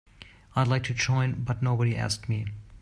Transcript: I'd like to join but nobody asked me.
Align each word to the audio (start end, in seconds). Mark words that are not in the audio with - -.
I'd 0.55 0.67
like 0.67 0.81
to 0.85 0.95
join 0.95 1.43
but 1.43 1.61
nobody 1.61 1.95
asked 1.95 2.27
me. 2.27 2.47